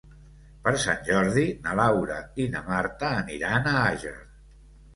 Per 0.67 0.71
Sant 0.83 1.03
Jordi 1.09 1.43
na 1.67 1.75
Laura 1.81 2.17
i 2.45 2.49
na 2.57 2.63
Marta 2.73 3.13
aniran 3.21 3.73
a 3.75 3.77
Àger. 3.87 4.19